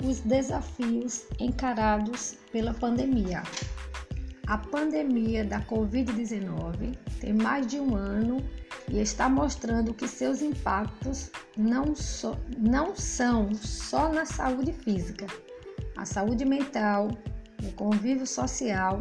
dos 0.00 0.20
desafios 0.20 1.26
encarados 1.38 2.36
pela 2.52 2.72
pandemia. 2.74 3.42
A 4.46 4.56
pandemia 4.56 5.44
da 5.44 5.60
Covid-19 5.60 6.96
tem 7.20 7.34
mais 7.34 7.66
de 7.66 7.78
um 7.78 7.94
ano 7.94 8.38
e 8.90 8.98
está 8.98 9.28
mostrando 9.28 9.92
que 9.92 10.08
seus 10.08 10.40
impactos 10.40 11.30
não, 11.56 11.94
so, 11.94 12.36
não 12.56 12.96
são 12.96 13.52
só 13.54 14.10
na 14.10 14.24
saúde 14.24 14.72
física, 14.72 15.26
a 15.96 16.04
saúde 16.04 16.44
mental, 16.44 17.08
o 17.62 17.72
convívio 17.72 18.26
social 18.26 19.00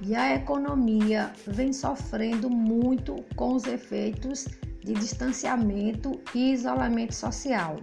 e 0.00 0.14
a 0.14 0.34
economia 0.34 1.32
vem 1.46 1.72
sofrendo 1.72 2.48
muito 2.50 3.16
com 3.34 3.54
os 3.54 3.64
efeitos 3.64 4.46
de 4.84 4.92
distanciamento 4.92 6.20
e 6.34 6.52
isolamento 6.52 7.14
social. 7.14 7.80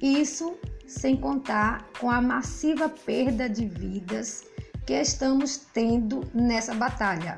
Isso 0.00 0.58
sem 0.88 1.16
contar 1.16 1.86
com 2.00 2.10
a 2.10 2.20
massiva 2.20 2.88
perda 2.88 3.48
de 3.48 3.66
vidas 3.66 4.44
que 4.86 4.94
estamos 4.94 5.58
tendo 5.74 6.22
nessa 6.32 6.74
batalha. 6.74 7.36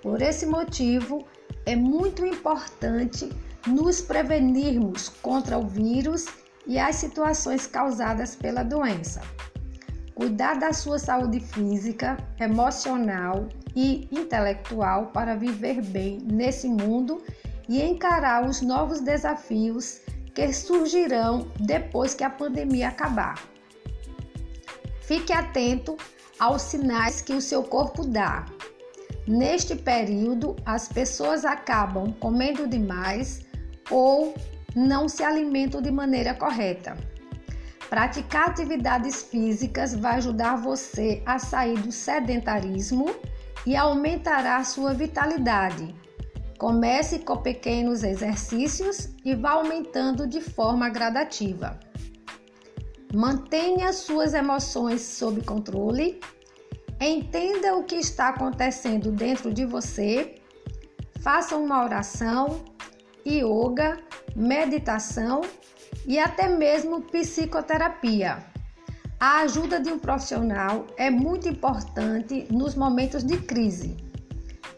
Por 0.00 0.22
esse 0.22 0.46
motivo, 0.46 1.26
é 1.66 1.74
muito 1.74 2.24
importante 2.24 3.28
nos 3.66 4.00
prevenirmos 4.00 5.08
contra 5.08 5.58
o 5.58 5.66
vírus 5.66 6.26
e 6.64 6.78
as 6.78 6.96
situações 6.96 7.66
causadas 7.66 8.36
pela 8.36 8.62
doença. 8.62 9.20
Cuidar 10.14 10.54
da 10.54 10.72
sua 10.72 10.98
saúde 10.98 11.40
física, 11.40 12.16
emocional 12.38 13.48
e 13.74 14.08
intelectual 14.12 15.06
para 15.06 15.34
viver 15.34 15.82
bem 15.82 16.18
nesse 16.18 16.68
mundo 16.68 17.20
e 17.68 17.82
encarar 17.82 18.46
os 18.48 18.60
novos 18.60 19.00
desafios 19.00 20.00
que 20.34 20.52
surgirão 20.52 21.50
depois 21.60 22.14
que 22.14 22.24
a 22.24 22.30
pandemia 22.30 22.88
acabar. 22.88 23.42
Fique 25.00 25.32
atento 25.32 25.96
aos 26.38 26.62
sinais 26.62 27.22
que 27.22 27.32
o 27.32 27.40
seu 27.40 27.62
corpo 27.62 28.04
dá. 28.04 28.46
Neste 29.26 29.74
período, 29.76 30.56
as 30.66 30.88
pessoas 30.88 31.44
acabam 31.44 32.12
comendo 32.14 32.66
demais 32.66 33.42
ou 33.90 34.34
não 34.74 35.08
se 35.08 35.22
alimentam 35.22 35.80
de 35.80 35.90
maneira 35.90 36.34
correta. 36.34 36.96
Praticar 37.88 38.48
atividades 38.48 39.22
físicas 39.22 39.94
vai 39.94 40.16
ajudar 40.16 40.56
você 40.56 41.22
a 41.24 41.38
sair 41.38 41.78
do 41.78 41.92
sedentarismo 41.92 43.14
e 43.64 43.76
aumentará 43.76 44.62
sua 44.64 44.92
vitalidade. 44.92 45.94
Comece 46.58 47.18
com 47.18 47.36
pequenos 47.38 48.02
exercícios 48.02 49.10
e 49.24 49.34
vá 49.34 49.52
aumentando 49.52 50.26
de 50.26 50.40
forma 50.40 50.88
gradativa. 50.88 51.78
Mantenha 53.12 53.92
suas 53.92 54.34
emoções 54.34 55.00
sob 55.00 55.42
controle. 55.42 56.20
Entenda 57.00 57.76
o 57.76 57.84
que 57.84 57.96
está 57.96 58.28
acontecendo 58.28 59.10
dentro 59.10 59.52
de 59.52 59.64
você. 59.64 60.36
Faça 61.20 61.56
uma 61.56 61.84
oração, 61.84 62.64
yoga, 63.26 63.98
meditação 64.34 65.42
e 66.06 66.18
até 66.18 66.48
mesmo 66.48 67.02
psicoterapia. 67.02 68.44
A 69.18 69.40
ajuda 69.40 69.80
de 69.80 69.90
um 69.90 69.98
profissional 69.98 70.86
é 70.96 71.08
muito 71.08 71.48
importante 71.48 72.46
nos 72.50 72.74
momentos 72.74 73.24
de 73.24 73.38
crise, 73.38 73.96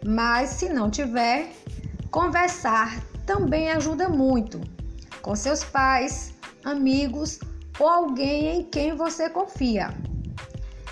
mas 0.07 0.51
se 0.51 0.69
não 0.69 0.91
tiver, 0.91 1.53
conversar 2.11 3.03
também 3.27 3.71
ajuda 3.71 4.09
muito 4.09 4.61
com 5.21 5.35
seus 5.35 5.65
pais, 5.65 6.33
amigos 6.65 7.41
ou 7.81 7.89
alguém 7.89 8.61
em 8.61 8.62
quem 8.62 8.95
você 8.95 9.29
confia. 9.29 9.93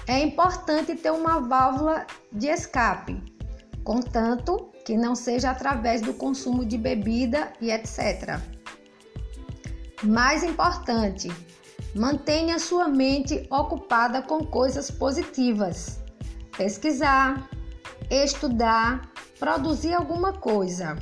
É 0.07 0.19
importante 0.19 0.95
ter 0.97 1.13
uma 1.13 1.41
válvula 1.41 2.07
de 2.33 2.49
escape, 2.49 3.23
contanto 3.85 4.71
que 4.85 4.97
não 4.97 5.15
seja 5.15 5.51
através 5.51 6.03
do 6.03 6.13
consumo 6.13 6.65
de 6.65 6.77
bebida 6.77 7.53
e 7.61 7.71
etc. 7.71 8.39
Mais 10.03 10.43
importante, 10.43 11.33
mantenha 11.95 12.59
sua 12.59 12.89
mente 12.89 13.47
ocupada 13.51 14.21
com 14.21 14.45
coisas 14.45 14.91
positivas. 14.91 16.01
Pesquisar, 16.57 17.49
estudar, 18.11 19.11
produzir 19.39 19.95
alguma 19.95 20.33
coisa. 20.33 20.97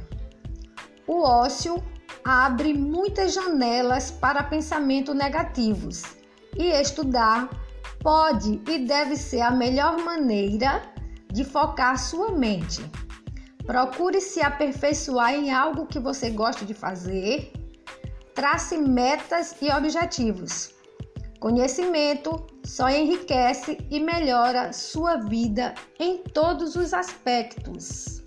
O 1.06 1.22
ócio 1.22 1.82
abre 2.24 2.72
muitas 2.74 3.34
janelas 3.34 4.10
para 4.10 4.42
pensamentos 4.42 5.14
negativos 5.14 6.02
e 6.56 6.64
estudar 6.64 7.48
pode 8.00 8.60
e 8.68 8.78
deve 8.80 9.16
ser 9.16 9.40
a 9.40 9.50
melhor 9.50 9.98
maneira 9.98 10.82
de 11.32 11.44
focar 11.44 11.98
sua 11.98 12.30
mente. 12.32 12.82
Procure 13.66 14.20
se 14.20 14.40
aperfeiçoar 14.40 15.34
em 15.34 15.52
algo 15.52 15.86
que 15.86 15.98
você 15.98 16.30
gosta 16.30 16.64
de 16.64 16.74
fazer 16.74 17.52
Trace 18.34 18.78
metas 18.78 19.54
e 19.60 19.70
objetivos. 19.70 20.74
Conhecimento 21.42 22.46
só 22.64 22.88
enriquece 22.88 23.76
e 23.90 23.98
melhora 23.98 24.72
sua 24.72 25.16
vida 25.16 25.74
em 25.98 26.18
todos 26.18 26.76
os 26.76 26.94
aspectos. 26.94 28.21